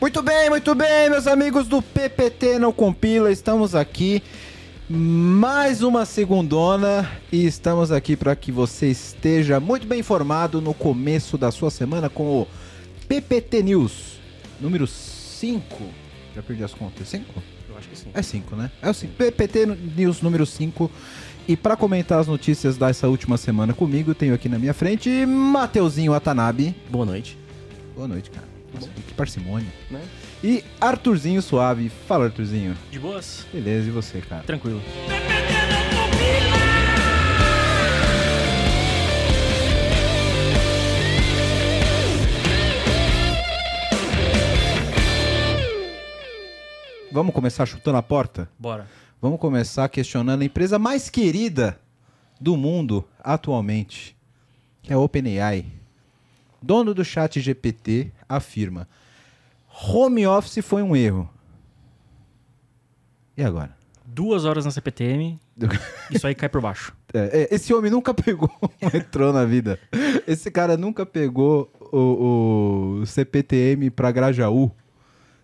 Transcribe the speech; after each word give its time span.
Muito 0.00 0.22
bem, 0.22 0.48
muito 0.48 0.74
bem, 0.74 1.10
meus 1.10 1.26
amigos 1.26 1.68
do 1.68 1.82
PPT 1.82 2.58
Não 2.58 2.72
Compila, 2.72 3.30
estamos 3.30 3.74
aqui 3.74 4.22
mais 4.88 5.82
uma 5.82 6.06
segundona 6.06 7.06
e 7.30 7.44
estamos 7.44 7.92
aqui 7.92 8.16
para 8.16 8.34
que 8.34 8.50
você 8.50 8.86
esteja 8.86 9.60
muito 9.60 9.86
bem 9.86 10.00
informado 10.00 10.58
no 10.62 10.72
começo 10.72 11.36
da 11.36 11.50
sua 11.50 11.70
semana 11.70 12.08
com 12.08 12.40
o 12.40 12.48
PPT 13.06 13.62
News 13.62 14.18
número 14.58 14.86
5. 14.86 15.66
Já 16.34 16.42
perdi 16.42 16.64
as 16.64 16.72
contas, 16.72 17.06
5? 17.06 17.42
Eu 17.68 17.76
acho 17.76 17.88
que 17.90 17.98
sim. 17.98 18.08
É 18.14 18.22
5, 18.22 18.56
né? 18.56 18.70
É 18.80 18.88
o 18.88 18.94
5. 18.94 19.12
PPT 19.12 19.66
News 19.66 20.22
número 20.22 20.46
5. 20.46 20.90
E 21.46 21.58
para 21.58 21.76
comentar 21.76 22.20
as 22.20 22.26
notícias 22.26 22.78
dessa 22.78 23.06
última 23.06 23.36
semana 23.36 23.74
comigo, 23.74 24.14
tenho 24.14 24.32
aqui 24.32 24.48
na 24.48 24.58
minha 24.58 24.72
frente 24.72 25.26
Mateuzinho 25.26 26.14
Atanabe. 26.14 26.74
Boa 26.88 27.04
noite. 27.04 27.36
Boa 27.94 28.08
noite, 28.08 28.30
cara. 28.30 28.49
Nossa, 28.86 29.02
que 29.06 29.14
parcimônia. 29.14 29.72
Né? 29.90 30.02
E 30.42 30.64
Arthurzinho 30.80 31.42
Suave. 31.42 31.88
Fala, 31.88 32.26
Arthurzinho. 32.26 32.76
De 32.90 32.98
boas? 32.98 33.46
Beleza, 33.52 33.88
e 33.88 33.90
você, 33.90 34.20
cara? 34.20 34.42
Tranquilo. 34.42 34.82
Vamos 47.12 47.34
começar 47.34 47.66
chutando 47.66 47.98
a 47.98 48.02
porta? 48.02 48.48
Bora. 48.56 48.86
Vamos 49.20 49.40
começar 49.40 49.88
questionando 49.88 50.42
a 50.42 50.44
empresa 50.44 50.78
mais 50.78 51.10
querida 51.10 51.78
do 52.40 52.56
mundo 52.56 53.04
atualmente, 53.18 54.16
que 54.80 54.92
é 54.92 54.94
a 54.94 54.98
OpenAI. 54.98 55.79
Dono 56.62 56.92
do 56.94 57.04
chat 57.04 57.40
GPT 57.40 58.12
afirma: 58.28 58.88
home 59.68 60.26
office 60.26 60.64
foi 60.64 60.82
um 60.82 60.94
erro. 60.94 61.28
E 63.36 63.42
agora? 63.42 63.76
Duas 64.04 64.44
horas 64.44 64.64
na 64.64 64.70
CPTM, 64.70 65.38
isso 66.10 66.26
aí 66.26 66.34
cai 66.34 66.48
por 66.48 66.60
baixo. 66.60 66.94
É, 67.14 67.42
é, 67.42 67.54
esse 67.54 67.72
homem 67.72 67.90
nunca 67.90 68.12
pegou 68.12 68.50
um 68.62 68.90
metrô 68.92 69.32
na 69.32 69.44
vida. 69.44 69.78
Esse 70.26 70.50
cara 70.50 70.76
nunca 70.76 71.06
pegou 71.06 71.70
o, 71.92 73.00
o 73.00 73.06
CPTM 73.06 73.90
pra 73.90 74.10
Grajaú, 74.10 74.70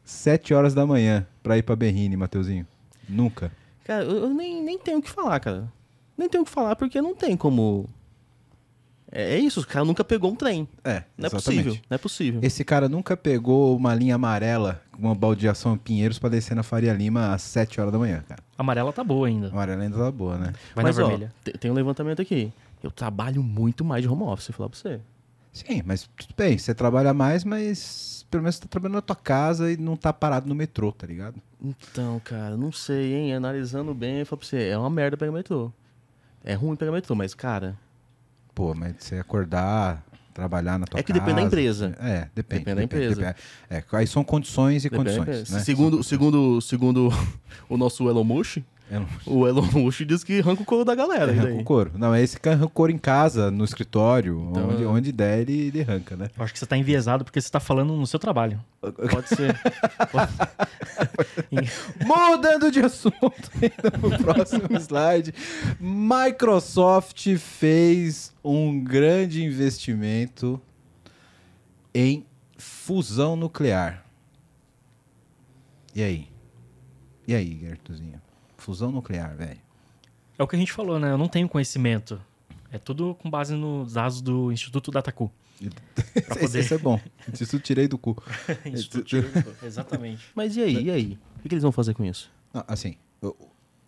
7 0.04 0.52
horas 0.52 0.74
da 0.74 0.84
manhã, 0.84 1.26
pra 1.42 1.56
ir 1.56 1.62
pra 1.62 1.76
Berrine, 1.76 2.16
Mateuzinho. 2.16 2.66
Nunca. 3.08 3.52
Cara, 3.84 4.04
eu, 4.04 4.16
eu 4.16 4.30
nem, 4.30 4.62
nem 4.62 4.78
tenho 4.78 4.98
o 4.98 5.02
que 5.02 5.10
falar, 5.10 5.38
cara. 5.38 5.72
Nem 6.18 6.28
tenho 6.28 6.42
o 6.42 6.44
que 6.44 6.50
falar 6.50 6.74
porque 6.76 7.00
não 7.00 7.14
tem 7.14 7.36
como. 7.36 7.88
É, 9.18 9.34
é 9.36 9.38
isso, 9.38 9.60
o 9.60 9.66
cara 9.66 9.84
nunca 9.84 10.04
pegou 10.04 10.30
um 10.30 10.34
trem. 10.36 10.68
É, 10.84 11.02
Não 11.16 11.26
é 11.26 11.30
possível. 11.30 11.72
Não 11.88 11.94
é 11.94 11.98
possível. 11.98 12.40
Esse 12.42 12.62
cara 12.64 12.86
nunca 12.88 13.16
pegou 13.16 13.74
uma 13.74 13.94
linha 13.94 14.14
amarela, 14.16 14.82
uma 14.98 15.14
baldeação 15.14 15.72
em 15.74 15.78
Pinheiros 15.78 16.18
pra 16.18 16.28
descer 16.28 16.54
na 16.54 16.62
Faria 16.62 16.92
Lima 16.92 17.32
às 17.32 17.40
7 17.42 17.80
horas 17.80 17.92
da 17.92 17.98
manhã, 17.98 18.22
cara. 18.28 18.42
A 18.58 18.62
amarela 18.62 18.92
tá 18.92 19.02
boa 19.02 19.26
ainda. 19.26 19.46
A 19.48 19.50
amarela 19.52 19.82
ainda 19.82 19.96
tá 19.96 20.10
boa, 20.12 20.36
né? 20.36 20.52
Vai 20.74 20.84
Mas, 20.84 20.98
na 20.98 21.04
ó, 21.04 21.06
vermelha. 21.08 21.32
te- 21.42 21.52
tem 21.52 21.70
um 21.70 21.74
levantamento 21.74 22.20
aqui. 22.20 22.52
Eu 22.82 22.90
trabalho 22.90 23.42
muito 23.42 23.84
mais 23.84 24.02
de 24.02 24.08
home 24.08 24.22
office, 24.24 24.48
vou 24.48 24.56
falar 24.58 24.68
pra 24.68 24.78
você. 24.78 25.00
Sim, 25.52 25.82
mas 25.86 26.06
tudo 26.14 26.34
bem, 26.36 26.58
você 26.58 26.74
trabalha 26.74 27.14
mais, 27.14 27.42
mas 27.42 28.26
pelo 28.30 28.42
menos 28.42 28.56
você 28.56 28.62
tá 28.62 28.68
trabalhando 28.68 28.96
na 28.96 29.00
tua 29.02 29.16
casa 29.16 29.72
e 29.72 29.78
não 29.78 29.96
tá 29.96 30.12
parado 30.12 30.46
no 30.46 30.54
metrô, 30.54 30.92
tá 30.92 31.06
ligado? 31.06 31.36
Então, 31.64 32.20
cara, 32.22 32.54
não 32.58 32.70
sei, 32.70 33.14
hein? 33.14 33.34
Analisando 33.34 33.94
bem, 33.94 34.18
eu 34.18 34.26
falo 34.26 34.40
pra 34.40 34.46
você, 34.48 34.68
é 34.68 34.76
uma 34.76 34.90
merda 34.90 35.16
pegar 35.16 35.32
metrô. 35.32 35.72
É 36.44 36.52
ruim 36.52 36.76
pegar 36.76 36.92
metrô, 36.92 37.14
mas, 37.16 37.32
cara, 37.32 37.74
Pô, 38.56 38.74
mas 38.74 38.94
você 38.98 39.18
acordar, 39.18 40.02
trabalhar 40.32 40.78
na 40.78 40.86
tua 40.86 40.98
É 40.98 41.02
que 41.02 41.12
casa... 41.12 41.20
depende 41.20 41.42
da 41.42 41.46
empresa. 41.46 41.94
É, 42.00 42.26
depende. 42.34 42.64
Depende 42.64 42.74
da 42.74 42.82
empresa. 42.82 43.14
depende. 43.14 43.36
É, 43.68 43.84
aí 43.92 44.06
são 44.06 44.24
condições 44.24 44.82
e 44.86 44.88
depende 44.88 45.14
condições, 45.14 45.50
né? 45.50 45.58
Segundo, 45.60 46.02
segundo, 46.02 46.62
segundo 46.62 47.10
o 47.68 47.76
nosso 47.76 48.08
Elon 48.08 48.24
Musk, 48.24 48.62
Eu 48.88 49.00
não... 49.00 49.08
o 49.26 49.48
Elon 49.48 49.62
Musk 49.72 50.02
diz 50.02 50.22
que 50.22 50.38
arranca 50.38 50.62
o 50.62 50.64
couro 50.64 50.84
da 50.84 50.94
galera. 50.94 51.32
e 51.32 51.38
Arranca 51.38 51.48
daí? 51.54 51.60
o 51.60 51.64
couro. 51.64 51.90
Não, 51.96 52.14
é 52.14 52.22
esse 52.22 52.38
que 52.38 52.48
arranca 52.48 52.66
o 52.66 52.70
couro 52.70 52.92
em 52.92 52.98
casa, 52.98 53.50
no 53.50 53.64
escritório, 53.64 54.46
Então- 54.50 54.68
onde, 54.70 54.84
onde 54.84 55.12
der, 55.12 55.40
ele, 55.40 55.66
ele 55.68 55.80
arranca, 55.82 56.14
né? 56.16 56.30
Eu 56.36 56.44
acho 56.44 56.52
que 56.52 56.58
você 56.58 56.66
tá 56.66 56.76
enviesado 56.76 57.24
porque 57.24 57.40
você 57.40 57.50
tá 57.50 57.58
falando 57.58 57.96
no 57.96 58.06
seu 58.06 58.18
trabalho. 58.20 58.62
Pode 59.10 59.28
ser. 59.28 59.58
Pode- 60.12 60.32
Mudando 62.06 62.70
de 62.70 62.80
assunto, 62.80 63.50
indo 63.60 63.98
pro 63.98 64.18
próximo 64.18 64.68
slide. 64.78 65.34
Microsoft 65.80 67.36
fez 67.38 68.32
um 68.44 68.82
grande 68.82 69.44
investimento 69.44 70.60
em 71.94 72.24
fusão 72.56 73.34
nuclear. 73.34 74.04
E 75.94 76.02
aí? 76.02 76.28
E 77.26 77.34
aí, 77.34 77.58
Gertuzinho? 77.58 78.20
Fusão 78.56 78.90
nuclear, 78.90 79.36
velho. 79.36 79.58
É 80.38 80.42
o 80.42 80.46
que 80.48 80.56
a 80.56 80.58
gente 80.58 80.72
falou, 80.72 80.98
né? 80.98 81.10
Eu 81.10 81.18
não 81.18 81.28
tenho 81.28 81.48
conhecimento. 81.48 82.20
É 82.70 82.78
tudo 82.78 83.14
com 83.14 83.30
base 83.30 83.54
nos 83.54 83.92
dados 83.94 84.20
do 84.20 84.52
Instituto 84.52 84.90
Dataku. 84.90 85.30
Pra 86.26 86.36
poder- 86.36 86.58
esse 86.58 86.74
é 86.74 86.78
bom. 86.78 87.00
Isso 87.32 87.56
eu 87.56 87.60
tirei 87.60 87.88
do 87.88 87.96
cu. 87.96 88.22
Instituto 88.66 89.06
Exatamente. 89.64 90.26
Mas 90.34 90.56
e 90.56 90.62
aí, 90.62 90.84
e 90.84 90.90
aí? 90.90 91.18
O 91.38 91.48
que, 91.48 91.54
eles 91.54 91.62
vão 91.62 91.72
fazer 91.72 91.94
com 91.94 92.04
isso? 92.04 92.30
Não, 92.52 92.64
assim, 92.68 92.96
o, 93.22 93.34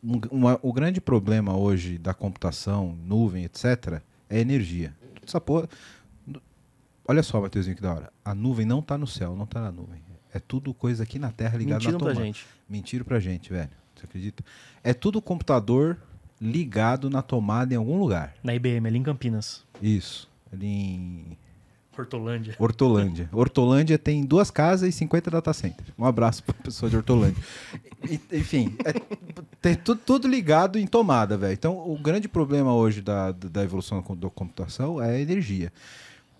um- 0.02 0.20
uma- 0.30 0.58
o 0.62 0.72
grande 0.72 1.00
problema 1.00 1.56
hoje 1.56 1.98
da 1.98 2.14
computação, 2.14 2.96
nuvem, 3.04 3.44
etc., 3.44 4.00
é 4.30 4.40
energia. 4.40 4.94
Essa 5.26 5.40
porra. 5.40 5.68
Olha 7.06 7.22
só, 7.22 7.40
Matheusinho, 7.40 7.74
que 7.76 7.82
da 7.82 7.92
hora. 7.94 8.12
A 8.24 8.34
nuvem 8.34 8.66
não 8.66 8.82
tá 8.82 8.98
no 8.98 9.06
céu, 9.06 9.34
não 9.34 9.46
tá 9.46 9.60
na 9.60 9.72
nuvem. 9.72 10.00
É 10.32 10.38
tudo 10.38 10.74
coisa 10.74 11.02
aqui 11.02 11.18
na 11.18 11.32
Terra 11.32 11.56
ligada 11.56 11.76
Mentiram 11.78 11.92
na 11.94 11.98
pra 11.98 12.08
tomada. 12.08 12.26
gente. 12.26 12.46
Mentiram 12.68 13.04
pra 13.04 13.18
gente, 13.18 13.50
velho. 13.50 13.70
Você 13.98 14.06
acredita? 14.06 14.44
É 14.82 14.94
tudo 14.94 15.20
computador 15.20 15.98
ligado 16.41 17.10
na 17.10 17.20
tomada 17.22 17.75
em 17.75 17.76
algum 17.76 17.98
lugar. 17.98 18.34
Na 18.42 18.54
IBM, 18.54 18.86
ali 18.86 18.98
em 18.98 19.03
Campinas. 19.03 19.64
Isso. 19.82 20.28
Ali 20.53 20.66
em 20.66 21.38
Hortolândia. 22.00 22.54
Hortolândia. 22.59 23.28
Hortolândia 23.32 23.98
tem 23.98 24.25
duas 24.25 24.50
casas 24.50 24.88
e 24.88 24.92
50 24.92 25.31
data 25.31 25.53
centers. 25.53 25.88
Um 25.98 26.04
abraço 26.04 26.44
pra 26.44 26.54
pessoa 26.54 26.88
de 26.88 26.97
Hortolândia. 26.97 27.42
Enfim, 28.32 28.76
é, 28.84 28.92
tem 29.60 29.75
tudo, 29.75 30.00
tudo 30.04 30.28
ligado 30.28 30.78
em 30.78 30.86
tomada, 30.86 31.36
velho. 31.36 31.53
Então, 31.53 31.76
o 31.91 31.98
grande 31.98 32.28
problema 32.28 32.72
hoje 32.72 33.03
da, 33.03 33.32
da 33.32 33.65
evolução 33.65 34.04
da 34.16 34.30
computação 34.30 35.03
é 35.03 35.16
a 35.16 35.20
energia. 35.20 35.72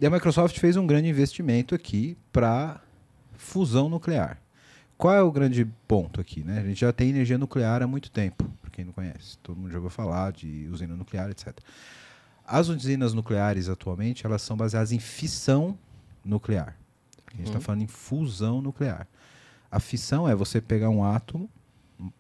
E 0.01 0.07
a 0.07 0.11
Microsoft 0.11 0.57
fez 0.59 0.77
um 0.77 0.87
grande 0.87 1.09
investimento 1.09 1.75
aqui 1.75 2.17
para 2.33 2.81
fusão 3.37 3.89
nuclear. 3.89 4.39
Qual 4.99 5.15
é 5.15 5.23
o 5.23 5.31
grande 5.31 5.65
ponto 5.87 6.21
aqui? 6.21 6.43
Né? 6.43 6.59
A 6.59 6.65
gente 6.65 6.81
já 6.81 6.93
tem 6.93 7.11
energia 7.11 7.39
nuclear 7.39 7.85
há 7.85 7.87
muito 7.87 8.11
tempo, 8.11 8.45
para 8.61 8.69
quem 8.69 8.85
não 8.85 8.93
conhece. 8.93 9.39
Todo 9.39 9.57
mundo 9.57 9.71
já 9.71 9.79
ouviu 9.79 9.91
falar 9.91 10.33
de 10.33 10.69
usina 10.73 10.97
nuclear, 10.97 11.31
etc. 11.31 11.57
As 12.45 12.69
usinas 12.69 13.15
nucleares 13.15 13.69
atualmente 13.69 14.27
elas 14.27 14.43
são 14.43 14.57
baseadas 14.57 14.91
em 14.91 14.99
fissão 14.99 15.79
nuclear. 16.25 16.77
A 17.33 17.37
gente 17.37 17.47
está 17.47 17.61
falando 17.61 17.83
em 17.83 17.87
fusão 17.87 18.61
nuclear. 18.61 19.07
A 19.71 19.79
fissão 19.79 20.29
é 20.29 20.35
você 20.35 20.61
pegar 20.61 20.91
um 20.91 21.05
átomo 21.05 21.49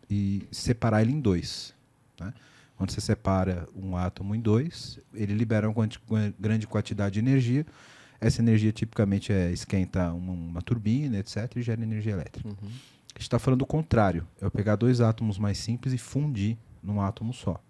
e 0.08 0.46
separar 0.52 1.02
ele 1.02 1.12
em 1.12 1.20
dois. 1.20 1.74
Né? 2.20 2.32
Quando 2.76 2.92
você 2.92 3.00
separa 3.00 3.68
um 3.74 3.96
átomo 3.96 4.36
em 4.36 4.40
dois, 4.40 5.00
ele 5.12 5.34
libera 5.34 5.68
uma 5.68 5.88
grande 6.38 6.66
quantidade 6.68 7.14
de 7.14 7.18
energia. 7.18 7.66
Essa 8.20 8.42
energia 8.42 8.72
tipicamente 8.72 9.32
é, 9.32 9.52
esquenta 9.52 10.12
uma, 10.12 10.32
uma 10.32 10.62
turbina, 10.62 11.18
etc., 11.18 11.56
e 11.56 11.62
gera 11.62 11.82
energia 11.82 12.12
elétrica. 12.12 12.48
A 12.48 12.62
gente 13.18 13.22
está 13.22 13.38
falando 13.38 13.60
do 13.60 13.66
contrário. 13.66 14.26
É 14.40 14.44
eu 14.44 14.50
pegar 14.50 14.76
dois 14.76 15.00
átomos 15.00 15.38
mais 15.38 15.58
simples 15.58 15.92
e 15.92 15.98
fundir 15.98 16.56
num 16.82 17.00
átomo 17.00 17.32
só. 17.32 17.62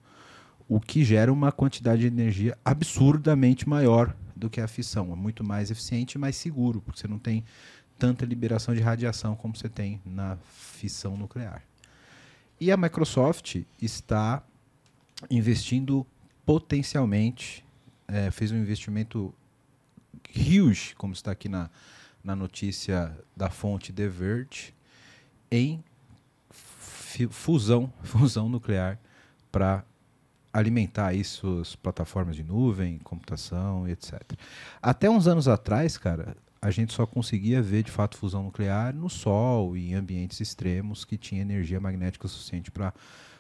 O 0.68 0.80
que 0.80 1.04
gera 1.04 1.32
uma 1.32 1.50
quantidade 1.50 2.02
de 2.02 2.06
energia 2.06 2.56
absurdamente 2.64 3.68
maior 3.68 4.14
do 4.36 4.48
que 4.48 4.60
a 4.60 4.68
fissão. 4.68 5.12
É 5.12 5.16
muito 5.16 5.44
mais 5.44 5.70
eficiente 5.70 6.14
e 6.14 6.18
mais 6.18 6.36
seguro, 6.36 6.80
porque 6.80 7.00
você 7.00 7.08
não 7.08 7.18
tem 7.18 7.44
tanta 7.98 8.24
liberação 8.24 8.74
de 8.74 8.80
radiação 8.80 9.34
como 9.34 9.56
você 9.56 9.68
tem 9.68 10.00
na 10.04 10.36
fissão 10.46 11.16
nuclear. 11.16 11.62
E 12.60 12.70
a 12.70 12.76
Microsoft 12.76 13.62
está 13.80 14.42
investindo 15.30 16.06
potencialmente, 16.46 17.64
eh, 18.06 18.30
fez 18.30 18.52
um 18.52 18.56
investimento 18.56 19.34
huge, 20.34 20.94
como 20.96 21.12
está 21.12 21.32
aqui 21.32 21.48
na, 21.48 21.70
na 22.22 22.34
notícia 22.34 23.16
da 23.36 23.50
fonte 23.50 23.92
The 23.92 24.08
Verge, 24.08 24.74
em 25.50 25.82
fusão, 27.30 27.92
fusão 28.02 28.48
nuclear 28.48 28.98
para 29.50 29.84
alimentar 30.52 31.08
aí 31.08 31.24
suas 31.24 31.76
plataformas 31.76 32.36
de 32.36 32.42
nuvem, 32.42 32.98
computação 32.98 33.88
etc. 33.88 34.20
Até 34.82 35.08
uns 35.08 35.26
anos 35.26 35.46
atrás, 35.46 35.96
cara, 35.96 36.36
a 36.60 36.70
gente 36.70 36.92
só 36.92 37.06
conseguia 37.06 37.62
ver 37.62 37.84
de 37.84 37.90
fato 37.90 38.16
fusão 38.16 38.42
nuclear 38.42 38.94
no 38.94 39.08
Sol 39.08 39.76
e 39.76 39.90
em 39.90 39.94
ambientes 39.94 40.40
extremos 40.40 41.04
que 41.04 41.16
tinha 41.16 41.42
energia 41.42 41.80
magnética 41.80 42.26
suficiente 42.26 42.70
para 42.70 42.92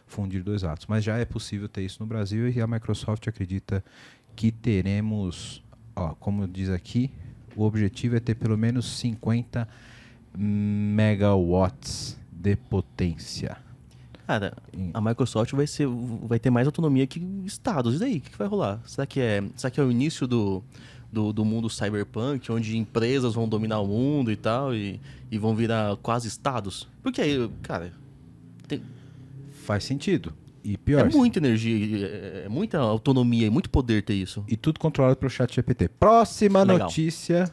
fundir 0.06 0.42
dois 0.42 0.64
átomos. 0.64 0.86
Mas 0.86 1.04
já 1.04 1.18
é 1.18 1.24
possível 1.24 1.68
ter 1.68 1.82
isso 1.82 1.98
no 2.00 2.06
Brasil 2.06 2.48
e 2.48 2.60
a 2.60 2.66
Microsoft 2.66 3.26
acredita 3.26 3.84
que 4.36 4.52
teremos, 4.52 5.62
ó, 5.98 6.14
como 6.14 6.46
diz 6.46 6.68
aqui, 6.70 7.10
o 7.56 7.62
objetivo 7.64 8.16
é 8.16 8.20
ter 8.20 8.34
pelo 8.34 8.56
menos 8.56 8.98
50 8.98 9.68
megawatts 10.36 12.16
de 12.30 12.56
potência. 12.56 13.56
Cara, 14.26 14.56
a 14.92 15.00
Microsoft 15.00 15.52
vai, 15.52 15.66
ser, 15.66 15.88
vai 15.88 16.38
ter 16.38 16.50
mais 16.50 16.66
autonomia 16.66 17.06
que 17.06 17.18
estados. 17.46 17.96
E 17.96 17.98
daí? 17.98 18.18
O 18.18 18.20
que, 18.20 18.36
vai 18.36 18.46
rolar? 18.46 18.80
Será 18.84 19.06
que 19.06 19.18
é, 19.20 19.42
será 19.56 19.70
que 19.70 19.80
é 19.80 19.82
o 19.82 19.90
início 19.90 20.26
do, 20.26 20.62
do, 21.10 21.32
do 21.32 21.44
mundo 21.44 21.70
cyberpunk, 21.70 22.52
onde 22.52 22.76
empresas 22.76 23.34
vão 23.34 23.48
dominar 23.48 23.80
o 23.80 23.86
mundo 23.86 24.30
e 24.30 24.36
tal, 24.36 24.74
e, 24.74 25.00
e 25.30 25.38
vão 25.38 25.56
virar 25.56 25.96
quase 25.96 26.28
estados? 26.28 26.86
Porque 27.02 27.22
aí, 27.22 27.50
cara, 27.62 27.92
tem- 28.66 28.82
Faz 29.64 29.84
sentido. 29.84 30.32
E 30.64 30.74
é 30.74 30.76
pior. 30.76 31.10
muita 31.10 31.38
energia, 31.38 32.06
é, 32.06 32.42
é 32.46 32.48
muita 32.48 32.78
autonomia, 32.78 33.46
é 33.46 33.50
muito 33.50 33.70
poder 33.70 34.02
ter 34.02 34.14
isso. 34.14 34.44
E 34.48 34.56
tudo 34.56 34.80
controlado 34.80 35.16
pelo 35.16 35.30
chat 35.30 35.54
GPT. 35.54 35.88
Próxima 35.88 36.62
Legal. 36.62 36.86
notícia. 36.86 37.50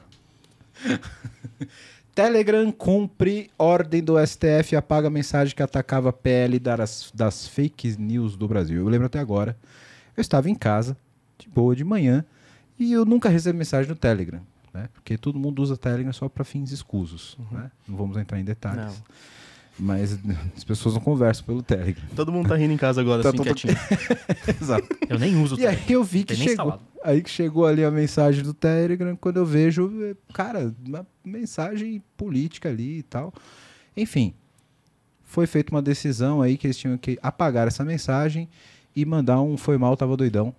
Telegram 2.16 2.72
cumpre 2.72 3.52
ordem 3.58 4.02
do 4.02 4.16
STF 4.26 4.74
e 4.74 4.76
apaga 4.76 5.08
a 5.08 5.12
mensagem 5.12 5.54
que 5.54 5.62
atacava 5.62 6.10
a 6.10 6.14
PL 6.14 6.58
das, 6.60 7.12
das 7.14 7.46
fake 7.46 7.98
news 8.00 8.38
do 8.38 8.48
Brasil. 8.48 8.78
Eu 8.78 8.88
lembro 8.88 9.08
até 9.08 9.20
agora. 9.20 9.58
Eu 10.16 10.22
estava 10.22 10.50
em 10.50 10.56
casa, 10.56 10.96
de 11.38 11.50
boa, 11.50 11.76
de 11.76 11.84
manhã, 11.84 12.24
e 12.80 12.94
eu 12.94 13.04
nunca 13.04 13.28
recebi 13.28 13.58
mensagem 13.58 13.90
no 13.90 13.98
Telegram. 13.98 14.42
Né? 14.74 14.88
Porque 14.94 15.18
todo 15.18 15.38
mundo 15.38 15.62
usa 15.62 15.76
Telegram 15.76 16.12
só 16.14 16.30
para 16.30 16.46
fins 16.46 16.72
escusos. 16.72 17.38
Né? 17.52 17.70
Não 17.86 17.98
vamos 17.98 18.16
entrar 18.16 18.40
em 18.40 18.46
detalhes. 18.46 18.86
Não. 18.86 19.04
Mas 19.78 20.18
as 20.56 20.64
pessoas 20.64 20.96
não 20.96 21.02
conversam 21.02 21.46
pelo 21.46 21.62
Telegram. 21.62 22.04
Todo 22.16 22.32
mundo 22.32 22.48
tá 22.48 22.56
rindo 22.56 22.74
em 22.74 22.78
casa 22.78 23.02
agora, 23.02 23.22
Tá 23.22 23.30
assim, 23.30 23.38
todo- 23.38 23.46
quietinho. 23.46 23.74
Exato. 24.62 24.88
Eu 25.10 25.20
nem 25.20 25.36
uso 25.42 25.56
o 25.56 25.60
E 25.60 25.68
aí 25.68 25.76
Telegram. 25.76 25.96
eu 25.96 26.04
vi 26.04 26.24
que 26.24 26.34
chegou. 26.36 26.52
instalado. 26.52 26.82
Aí 27.04 27.22
que 27.22 27.30
chegou 27.30 27.66
ali 27.66 27.84
a 27.84 27.92
mensagem 27.92 28.42
do 28.42 28.54
Telegram, 28.54 29.16
quando 29.18 29.38
eu 29.38 29.46
vejo, 29.46 29.92
é, 30.04 30.16
cara, 30.34 30.74
uma 30.88 31.06
mensagem 31.26 32.02
política 32.16 32.70
ali 32.70 33.00
e 33.00 33.04
tal. 33.04 33.34
Enfim, 33.98 34.34
foi 35.24 35.46
feita 35.46 35.74
uma 35.76 35.82
decisão 35.82 36.42
aí 36.42 36.58
que 36.58 36.68
eles 36.68 36.78
tinham 36.78 36.98
que 36.98 37.20
apagar 37.22 37.68
essa 37.68 37.84
mensagem 37.84 38.48
e 38.96 39.04
mandar 39.06 39.42
um 39.42 39.58
foi 39.58 39.78
mal, 39.78 39.98
tava 39.98 40.16
doidão 40.16 40.56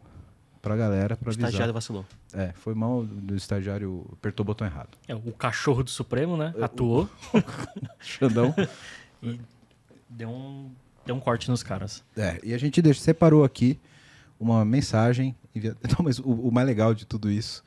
pra 0.61 0.77
galera, 0.77 1.17
pra 1.17 1.29
O 1.29 1.31
avisar. 1.31 1.49
estagiário 1.49 1.73
vacilou. 1.73 2.05
É, 2.35 2.53
foi 2.55 2.75
mal 2.75 3.03
do 3.05 3.35
estagiário, 3.35 4.05
apertou 4.13 4.45
o 4.45 4.47
botão 4.47 4.67
errado. 4.67 4.91
É, 5.09 5.15
o 5.15 5.33
cachorro 5.33 5.83
do 5.83 5.91
Supremo, 5.91 6.37
né? 6.37 6.53
Atuou 6.61 7.09
Xandão. 8.01 8.55
e 9.23 9.41
deu 10.09 10.29
um, 10.29 10.71
deu 11.05 11.15
um 11.17 11.21
corte 11.21 11.51
nos 11.51 11.63
caras. 11.63 12.03
É, 12.17 12.39
e 12.43 12.55
a 12.55 12.59
gente 12.59 12.81
deixa, 12.83 13.01
separou 13.01 13.45
aqui 13.45 13.79
uma 14.39 14.65
mensagem. 14.65 15.35
envia- 15.55 15.77
Não, 15.97 16.05
mas 16.05 16.19
o, 16.19 16.31
o 16.31 16.53
mais 16.53 16.67
legal 16.67 16.95
de 16.95 17.07
tudo 17.07 17.31
isso 17.31 17.65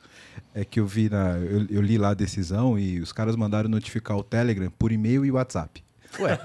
é 0.54 0.64
que 0.64 0.80
eu 0.80 0.86
vi 0.86 1.08
na. 1.10 1.36
Eu, 1.38 1.66
eu 1.70 1.80
li 1.82 1.98
lá 1.98 2.10
a 2.10 2.14
decisão 2.14 2.78
e 2.78 3.00
os 3.00 3.12
caras 3.12 3.36
mandaram 3.36 3.68
notificar 3.68 4.16
o 4.16 4.22
Telegram 4.22 4.70
por 4.78 4.92
e-mail 4.92 5.24
e 5.24 5.30
WhatsApp. 5.30 5.82
Ué, 6.18 6.38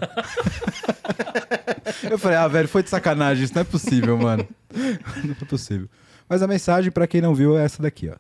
Eu 2.10 2.18
falei, 2.20 2.38
ah, 2.38 2.48
velho, 2.48 2.68
foi 2.68 2.84
de 2.84 2.90
sacanagem, 2.90 3.44
isso 3.44 3.54
não 3.56 3.62
é 3.62 3.66
possível, 3.66 4.18
mano. 4.18 4.48
Não 5.24 5.32
é 5.42 5.46
possível. 5.46 5.88
Mas 6.28 6.42
a 6.42 6.48
mensagem, 6.48 6.92
pra 6.92 7.08
quem 7.08 7.22
não 7.22 7.34
viu, 7.34 7.58
é 7.58 7.64
essa 7.64 7.82
daqui, 7.82 8.10
ó. 8.10 8.16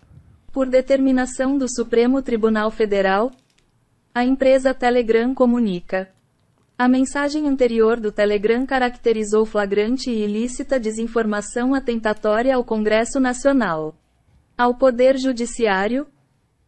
Por 0.51 0.69
determinação 0.69 1.57
do 1.57 1.67
Supremo 1.67 2.21
Tribunal 2.21 2.71
Federal, 2.71 3.31
a 4.13 4.23
empresa 4.23 4.73
Telegram 4.73 5.33
comunica. 5.35 6.09
A 6.77 6.89
mensagem 6.89 7.47
anterior 7.47 8.01
do 8.01 8.11
Telegram 8.11 8.65
caracterizou 8.65 9.45
flagrante 9.45 10.11
e 10.11 10.25
ilícita 10.25 10.77
desinformação 10.77 11.73
atentatória 11.73 12.53
ao 12.53 12.65
Congresso 12.65 13.17
Nacional, 13.17 13.95
ao 14.57 14.75
Poder 14.75 15.17
Judiciário, 15.17 16.05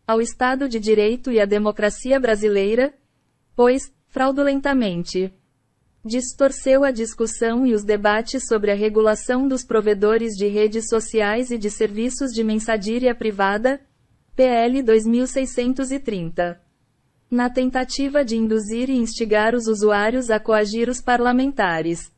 ao 0.08 0.22
Estado 0.22 0.70
de 0.70 0.80
Direito 0.80 1.30
e 1.30 1.42
à 1.42 1.46
democracia 1.46 2.18
brasileira, 2.22 2.94
pois, 3.54 3.92
fraudulentamente, 4.08 5.34
distorceu 6.06 6.86
a 6.86 6.92
discussão 6.92 7.68
e 7.68 7.74
os 7.74 7.84
debates 7.84 8.48
sobre 8.48 8.72
a 8.72 8.76
regulação 8.76 9.46
dos 9.46 9.66
provedores 9.66 10.36
de 10.38 10.48
redes 10.48 10.88
sociais 10.88 11.52
e 11.52 11.58
de 11.58 11.70
serviços 11.70 12.32
de 12.32 12.46
mensageria 12.46 13.14
privada, 13.14 13.82
PL 14.38 14.82
2630. 14.84 16.66
Na 17.30 17.50
tentativa 17.50 18.24
de 18.24 18.36
induzir 18.38 18.90
e 18.90 18.96
instigar 18.96 19.54
os 19.54 19.68
usuários 19.68 20.30
a 20.30 20.40
coagir 20.40 20.90
os 20.90 21.02
parlamentares. 21.02 22.12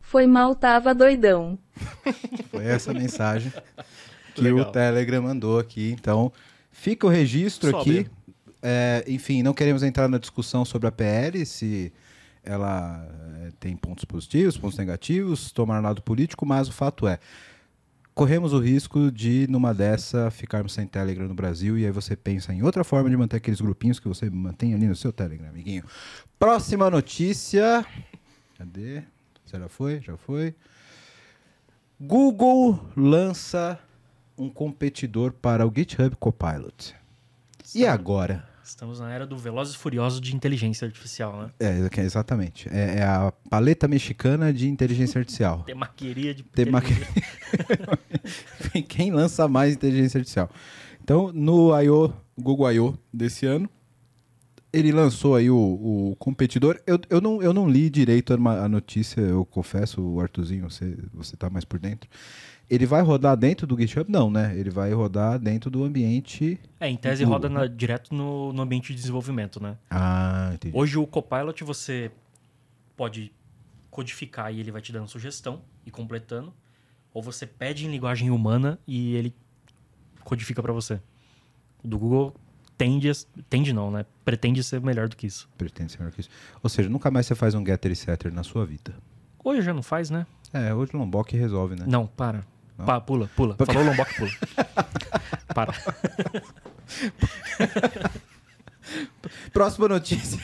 Foi 0.00 0.26
mal 0.26 0.54
tava 0.54 0.94
doidão. 0.94 1.58
Foi 2.50 2.66
essa 2.66 2.92
mensagem 2.92 3.50
que 4.34 4.42
Legal. 4.42 4.60
o 4.60 4.64
Telegram 4.72 5.22
mandou 5.22 5.58
aqui. 5.58 5.92
Então, 5.92 6.30
fica 6.70 7.06
o 7.06 7.10
registro 7.10 7.70
Sobe. 7.70 7.98
aqui. 8.00 8.10
É, 8.62 9.04
enfim, 9.08 9.42
não 9.42 9.54
queremos 9.54 9.82
entrar 9.82 10.08
na 10.08 10.18
discussão 10.18 10.64
sobre 10.64 10.86
a 10.86 10.92
PL, 10.92 11.44
se 11.44 11.92
ela 12.44 13.06
é, 13.42 13.50
tem 13.58 13.76
pontos 13.76 14.04
positivos, 14.04 14.56
pontos 14.56 14.78
negativos, 14.78 15.50
tomar 15.50 15.80
lado 15.80 16.02
político, 16.02 16.44
mas 16.46 16.68
o 16.68 16.72
fato 16.72 17.06
é, 17.06 17.18
corremos 18.14 18.52
o 18.52 18.58
risco 18.58 19.10
de, 19.10 19.46
numa 19.48 19.72
dessa, 19.72 20.30
ficarmos 20.30 20.72
sem 20.72 20.86
Telegram 20.86 21.28
no 21.28 21.34
Brasil 21.34 21.78
e 21.78 21.84
aí 21.84 21.90
você 21.90 22.14
pensa 22.14 22.52
em 22.52 22.62
outra 22.62 22.84
forma 22.84 23.08
de 23.08 23.16
manter 23.16 23.36
aqueles 23.36 23.60
grupinhos 23.60 23.98
que 23.98 24.08
você 24.08 24.28
mantém 24.28 24.74
ali 24.74 24.86
no 24.86 24.96
seu 24.96 25.12
Telegram, 25.12 25.48
amiguinho. 25.48 25.84
Próxima 26.38 26.90
notícia. 26.90 27.84
Cadê? 28.58 29.02
Já 29.46 29.68
foi? 29.68 30.00
Já 30.00 30.16
foi. 30.16 30.54
Google 32.00 32.78
lança 32.96 33.78
um 34.36 34.48
competidor 34.48 35.32
para 35.32 35.66
o 35.66 35.72
GitHub 35.74 36.16
Copilot. 36.16 36.94
E 37.74 37.86
agora? 37.86 38.51
Estamos 38.64 39.00
na 39.00 39.12
era 39.12 39.26
do 39.26 39.36
Velozes 39.36 39.74
e 39.74 39.78
Furiosos 39.78 40.20
de 40.20 40.34
inteligência 40.34 40.86
artificial, 40.86 41.42
né? 41.42 41.50
É, 41.58 42.00
exatamente. 42.00 42.68
É, 42.68 42.98
é 42.98 43.02
a 43.02 43.32
paleta 43.50 43.88
mexicana 43.88 44.52
de 44.52 44.68
inteligência 44.68 45.18
artificial. 45.18 45.64
Temaqueria 45.66 46.32
de 46.34 46.42
Tema- 46.44 46.78
inteligência. 46.78 47.22
Quem 48.88 49.10
lança 49.10 49.48
mais 49.48 49.74
inteligência 49.74 50.18
artificial? 50.18 50.48
Então, 51.02 51.32
no 51.32 51.78
I.O., 51.80 52.12
Google 52.38 52.72
I.O. 52.72 52.98
desse 53.12 53.44
ano, 53.46 53.68
ele 54.72 54.90
lançou 54.92 55.34
aí 55.34 55.50
o, 55.50 55.56
o 55.56 56.16
competidor. 56.16 56.80
Eu, 56.86 56.98
eu, 57.10 57.20
não, 57.20 57.42
eu 57.42 57.52
não 57.52 57.68
li 57.68 57.90
direito 57.90 58.32
a, 58.32 58.68
notícia, 58.68 59.20
eu 59.20 59.44
confesso, 59.44 60.00
o 60.00 60.20
Artuzinho, 60.20 60.70
você, 60.70 60.96
você 61.12 61.36
tá 61.36 61.50
mais 61.50 61.64
por 61.64 61.78
dentro. 61.78 62.08
Ele 62.74 62.86
vai 62.86 63.02
rodar 63.02 63.36
dentro 63.36 63.66
do 63.66 63.78
GitHub? 63.78 64.10
Não, 64.10 64.30
né? 64.30 64.56
Ele 64.58 64.70
vai 64.70 64.90
rodar 64.94 65.38
dentro 65.38 65.68
do 65.70 65.84
ambiente... 65.84 66.58
É, 66.80 66.88
em 66.88 66.96
tese 66.96 67.22
Google, 67.22 67.38
roda 67.40 67.48
na- 67.50 67.66
direto 67.66 68.14
no, 68.14 68.50
no 68.50 68.62
ambiente 68.62 68.88
de 68.88 68.94
desenvolvimento, 68.94 69.62
né? 69.62 69.76
Ah, 69.90 70.52
entendi. 70.54 70.74
Hoje 70.74 70.96
o 70.98 71.06
Copilot 71.06 71.62
você 71.64 72.10
pode 72.96 73.30
codificar 73.90 74.50
e 74.54 74.58
ele 74.58 74.72
vai 74.72 74.80
te 74.80 74.90
dando 74.90 75.06
sugestão 75.06 75.60
e 75.84 75.90
completando. 75.90 76.50
Ou 77.12 77.22
você 77.22 77.46
pede 77.46 77.84
em 77.86 77.90
linguagem 77.90 78.30
humana 78.30 78.78
e 78.86 79.16
ele 79.16 79.34
codifica 80.24 80.62
para 80.62 80.72
você. 80.72 80.98
O 81.84 81.88
do 81.88 81.98
Google 81.98 82.34
tende, 82.78 83.12
tende 83.50 83.74
não, 83.74 83.90
né? 83.90 84.06
Pretende 84.24 84.64
ser 84.64 84.80
melhor 84.80 85.10
do 85.10 85.16
que 85.16 85.26
isso. 85.26 85.46
Pretende 85.58 85.92
ser 85.92 85.98
melhor 85.98 86.12
que 86.12 86.20
isso. 86.22 86.30
Ou 86.62 86.70
seja, 86.70 86.88
nunca 86.88 87.10
mais 87.10 87.26
você 87.26 87.34
faz 87.34 87.54
um 87.54 87.62
getter 87.66 87.92
e 87.92 87.96
setter 87.96 88.32
na 88.32 88.42
sua 88.42 88.64
vida. 88.64 88.94
Hoje 89.44 89.60
já 89.60 89.74
não 89.74 89.82
faz, 89.82 90.08
né? 90.08 90.26
É, 90.54 90.72
hoje 90.72 90.92
o 90.94 90.96
Lombok 90.98 91.36
resolve, 91.36 91.76
né? 91.76 91.84
Não, 91.86 92.06
para. 92.06 92.50
Pa- 92.76 93.00
pula, 93.00 93.30
pula. 93.36 93.56
Falou 93.64 93.84
Lombok, 93.84 94.14
pula. 94.16 94.30
para. 95.54 95.72
Próxima 99.52 99.88
notícia. 99.88 100.38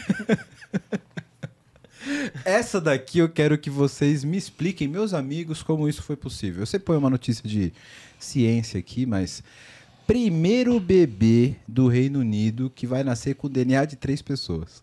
Essa 2.44 2.80
daqui 2.80 3.18
eu 3.18 3.28
quero 3.28 3.58
que 3.58 3.68
vocês 3.68 4.25
me 4.25 4.37
expliquem, 4.37 4.87
meus 4.88 5.12
amigos, 5.12 5.62
como 5.62 5.88
isso 5.88 6.02
foi 6.02 6.16
possível. 6.16 6.64
Você 6.64 6.78
põe 6.78 6.97
uma 6.97 7.11
notícia 7.11 7.47
de 7.49 7.73
ciência 8.18 8.78
aqui, 8.78 9.04
mas 9.04 9.42
primeiro 10.06 10.78
bebê 10.80 11.56
do 11.66 11.88
Reino 11.88 12.20
Unido 12.20 12.70
que 12.75 12.87
vai 12.87 13.02
nascer 13.02 13.35
com 13.35 13.49
DNA 13.49 13.85
de 13.85 13.97
três 13.97 14.23
pessoas. 14.23 14.82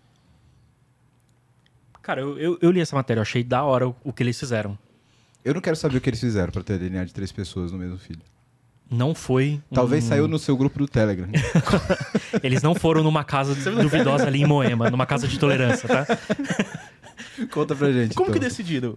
Cara, 2.02 2.22
eu, 2.22 2.38
eu, 2.38 2.58
eu 2.62 2.70
li 2.72 2.80
essa 2.80 2.96
matéria, 2.96 3.20
eu 3.20 3.24
achei 3.24 3.44
da 3.44 3.64
hora 3.64 3.88
o, 3.90 3.96
o 4.04 4.14
que 4.14 4.22
eles 4.22 4.40
fizeram. 4.40 4.78
Eu 5.46 5.54
não 5.54 5.62
quero 5.62 5.76
saber 5.76 5.98
o 5.98 6.02
que 6.02 6.10
eles 6.10 6.20
fizeram 6.20 6.52
para 6.52 6.64
ter 6.64 6.80
DNA 6.80 7.06
de 7.06 7.14
três 7.14 7.32
pessoas 7.32 7.72
no 7.72 7.78
mesmo 7.78 8.00
filho. 8.00 8.22
Não 8.90 9.14
foi. 9.16 9.62
Talvez 9.72 10.04
um- 10.04 10.08
saiu 10.08 10.28
no 10.28 10.38
seu 10.40 10.58
grupo 10.58 10.78
do 10.80 10.88
Telegram. 10.88 11.28
Eles 12.44 12.62
não 12.62 12.76
foram 12.76 13.04
numa 13.04 13.24
casa 13.24 13.56
duvidosa 13.72 14.28
ali 14.28 14.42
em 14.42 14.46
Moema, 14.46 14.92
numa 14.92 15.06
casa 15.08 15.28
de 15.28 15.40
tolerância, 15.40 15.88
tá? 15.88 16.06
Conta 17.52 17.76
pra 17.76 17.92
gente. 17.92 18.14
como 18.16 18.32
que 18.32 18.38
então. 18.38 18.48
decidiram? 18.48 18.96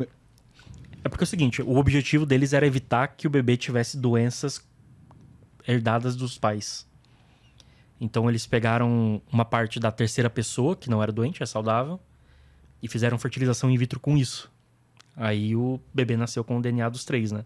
É 1.03 1.09
porque 1.09 1.23
é 1.23 1.27
o 1.27 1.29
seguinte, 1.29 1.63
o 1.63 1.77
objetivo 1.77 2.27
deles 2.27 2.53
era 2.53 2.67
evitar 2.67 3.09
que 3.09 3.27
o 3.27 3.31
bebê 3.31 3.57
tivesse 3.57 3.97
doenças 3.97 4.63
herdadas 5.67 6.17
dos 6.17 6.37
pais. 6.37 6.87
Então 8.01 8.29
eles 8.29 8.47
pegaram 8.47 9.23
uma 9.33 9.45
parte 9.45 9.81
da 9.81 9.91
terceira 9.91 10.29
pessoa, 10.29 10.77
que 10.77 10.91
não 10.91 11.03
era 11.03 11.11
doente, 11.11 11.43
é 11.43 11.47
saudável, 11.47 11.99
e 12.83 12.89
fizeram 12.89 13.19
fertilização 13.19 13.71
in 13.71 13.77
vitro 13.77 13.99
com 13.99 14.17
isso. 14.17 14.51
Aí 15.19 15.57
o 15.57 15.81
bebê 15.93 16.17
nasceu 16.17 16.45
com 16.45 16.59
o 16.59 16.63
DNA 16.63 16.89
dos 16.89 17.05
três, 17.05 17.33
né? 17.33 17.45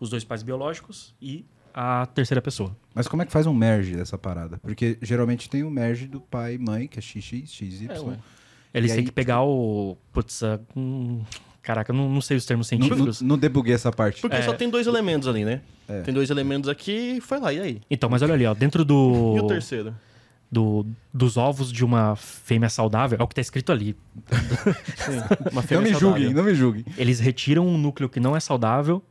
Os 0.00 0.08
dois 0.08 0.24
pais 0.24 0.42
biológicos 0.42 1.14
e 1.20 1.44
a 1.74 2.06
terceira 2.06 2.40
pessoa. 2.40 2.74
Mas 2.94 3.06
como 3.06 3.22
é 3.22 3.26
que 3.26 3.30
faz 3.32 3.46
um 3.46 3.52
merge 3.52 3.94
dessa 3.94 4.16
parada? 4.16 4.58
Porque 4.62 4.96
geralmente 5.02 5.48
tem 5.48 5.62
o 5.62 5.70
merge 5.70 6.06
do 6.06 6.20
pai 6.20 6.54
e 6.54 6.58
mãe, 6.58 6.88
que 6.88 6.98
é 6.98 7.02
XX, 7.02 7.44
XY. 7.46 7.88
É, 7.90 8.00
ué. 8.00 8.16
Eles 8.72 8.90
têm 8.92 9.00
aí, 9.00 9.04
que 9.04 9.12
pegar 9.12 9.42
o. 9.42 9.96
Putz, 10.12 10.40
hum, 10.74 11.20
caraca, 11.60 11.92
eu 11.92 11.96
não, 11.96 12.08
não 12.08 12.20
sei 12.20 12.36
os 12.36 12.46
termos 12.46 12.70
Não, 12.70 12.78
não, 12.78 12.86
científicos. 12.86 13.20
não 13.20 13.36
debuguei 13.36 13.74
essa 13.74 13.92
parte. 13.92 14.20
Porque 14.22 14.36
É. 14.36 14.42
só 14.42 14.54
tem 14.54 14.70
dois 14.70 14.86
elementos 14.86 15.28
ali, 15.28 15.44
né? 15.44 15.60
É. 15.88 16.00
Tem 16.02 16.14
dois 16.14 16.30
elementos 16.30 16.68
aqui 16.70 17.16
e 17.16 17.20
foi 17.20 17.38
lá, 17.38 17.52
e 17.52 17.60
aí? 17.60 17.80
Então, 17.90 18.08
mas 18.08 18.22
olha 18.22 18.34
ali, 18.34 18.46
ó, 18.46 18.54
dentro 18.54 18.84
do. 18.84 19.34
E 19.36 19.40
o 19.40 19.46
terceiro? 19.46 19.94
Do- 20.50 20.84
dos 21.14 21.36
ovos 21.36 21.70
de 21.72 21.84
uma 21.84 22.16
fêmea 22.16 22.68
saudável, 22.68 23.16
é 23.20 23.22
o 23.22 23.28
que 23.28 23.34
tá 23.34 23.40
escrito 23.40 23.70
ali. 23.72 23.96
Sim, 24.96 25.74
Não 25.74 25.82
me 25.82 25.94
julguem, 25.94 26.34
não 26.34 26.44
me 26.44 26.54
julguem. 26.54 26.84
Eles 26.96 27.20
retiram 27.20 27.66
um 27.66 27.78
núcleo 27.78 28.08
que 28.08 28.18
não 28.20 28.36
é 28.36 28.40
saudável. 28.40 29.02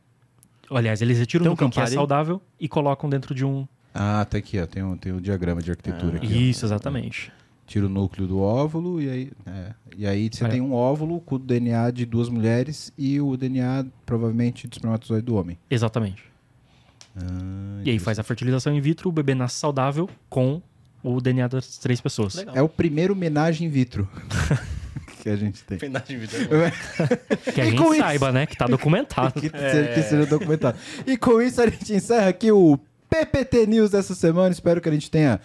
Aliás, 0.70 1.02
eles 1.02 1.18
retiram 1.18 1.42
Tem 1.44 1.48
um 1.50 1.52
núcleo 1.52 1.70
que 1.70 1.78
é 1.78 1.82
Campari? 1.82 1.94
saudável 1.94 2.40
e 2.60 2.68
colocam 2.68 3.08
dentro 3.10 3.34
de 3.34 3.44
um. 3.44 3.66
Ah, 3.92 4.24
tá 4.28 4.38
aqui, 4.38 4.60
ó. 4.60 4.66
Tem 4.66 4.82
um, 4.82 4.96
tem 4.96 5.12
um 5.12 5.20
diagrama 5.20 5.60
de 5.60 5.70
arquitetura 5.70 6.14
Ah. 6.14 6.16
aqui. 6.18 6.26
ó. 6.32 6.36
Isso, 6.36 6.64
exatamente. 6.64 7.32
Tira 7.66 7.86
o 7.86 7.88
núcleo 7.88 8.26
do 8.26 8.40
óvulo 8.40 9.00
e 9.00 9.08
aí, 9.08 9.32
é, 9.46 9.72
e 9.96 10.06
aí 10.06 10.28
você 10.32 10.44
É. 10.44 10.48
tem 10.48 10.60
um 10.60 10.72
óvulo 10.72 11.20
com 11.20 11.36
o 11.36 11.38
DNA 11.38 11.90
de 11.90 12.04
duas 12.04 12.28
mulheres 12.28 12.92
e 12.98 13.20
o 13.20 13.36
DNA 13.36 13.86
provavelmente 14.04 14.66
do 14.68 14.72
espermatozoide 14.74 15.24
do 15.24 15.34
homem. 15.36 15.56
Exatamente. 15.70 16.22
Ah, 17.16 17.80
E 17.84 17.90
aí 17.90 17.98
faz 17.98 18.18
a 18.18 18.22
fertilização 18.22 18.72
in 18.74 18.80
vitro, 18.80 19.08
o 19.08 19.12
bebê 19.12 19.34
nasce 19.34 19.56
saudável 19.56 20.08
com 20.28 20.60
o 21.02 21.20
DNA 21.20 21.48
das 21.48 21.78
três 21.78 22.00
pessoas. 22.00 22.34
Legal. 22.34 22.56
É 22.56 22.62
o 22.62 22.68
primeiro 22.68 23.12
homenagem 23.14 23.66
in 23.66 23.70
vitro 23.70 24.08
que 25.22 25.28
a 25.28 25.36
gente 25.36 25.62
tem. 25.64 25.78
Homenagem 25.78 26.18
de 26.18 26.26
vida. 26.26 26.72
Que 27.54 27.60
a 27.60 27.64
E 27.66 27.70
gente 27.70 27.82
isso- 27.82 27.96
saiba, 27.98 28.32
né? 28.32 28.46
Que 28.46 28.56
tá 28.56 28.66
documentado. 28.66 29.34
que, 29.40 29.48
seja, 29.50 29.88
que 29.94 30.02
seja 30.02 30.26
documentado. 30.26 30.78
E 31.06 31.16
com 31.16 31.40
isso 31.40 31.60
a 31.60 31.66
gente 31.68 31.92
encerra 31.94 32.28
aqui 32.28 32.50
o 32.52 32.78
PPT 33.08 33.66
News 33.66 33.90
dessa 33.90 34.14
semana. 34.14 34.50
Espero 34.52 34.80
que 34.80 34.88
a 34.88 34.92
gente 34.92 35.10
tenha 35.10 35.40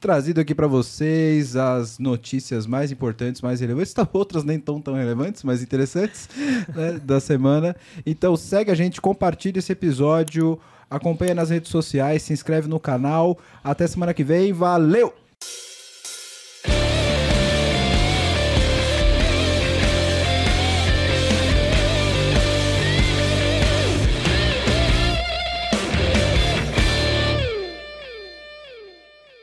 trazido 0.00 0.40
aqui 0.40 0.54
para 0.54 0.66
vocês 0.66 1.54
as 1.54 1.98
notícias 1.98 2.66
mais 2.66 2.90
importantes, 2.90 3.42
mais 3.42 3.60
relevantes, 3.60 3.92
tá, 3.94 4.08
outras 4.12 4.42
nem 4.42 4.58
tão 4.58 4.80
tão 4.80 4.94
relevantes, 4.94 5.42
mas 5.44 5.62
interessantes 5.62 6.28
né, 6.74 7.00
da 7.04 7.20
semana. 7.20 7.76
Então 8.06 8.36
segue 8.36 8.70
a 8.70 8.74
gente, 8.74 9.00
compartilha 9.00 9.58
esse 9.58 9.72
episódio, 9.72 10.58
acompanha 10.88 11.34
nas 11.34 11.50
redes 11.50 11.70
sociais, 11.70 12.22
se 12.22 12.32
inscreve 12.32 12.66
no 12.66 12.80
canal. 12.80 13.38
Até 13.62 13.86
semana 13.86 14.14
que 14.14 14.24
vem, 14.24 14.52
valeu! 14.52 15.19